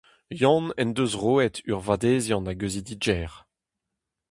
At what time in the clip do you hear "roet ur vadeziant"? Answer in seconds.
1.21-2.47